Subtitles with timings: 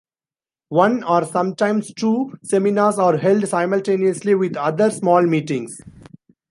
[0.69, 5.79] One or sometimes two seminars are held simultaneously with other small meetings.